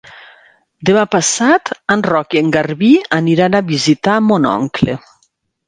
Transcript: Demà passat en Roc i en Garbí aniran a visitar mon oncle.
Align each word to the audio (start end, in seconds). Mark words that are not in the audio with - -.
Demà 0.89 1.03
passat 1.15 1.71
en 1.97 2.03
Roc 2.09 2.33
i 2.39 2.43
en 2.43 2.49
Garbí 2.57 2.91
aniran 3.21 3.61
a 3.61 3.65
visitar 3.71 4.19
mon 4.33 4.51
oncle. 4.57 5.01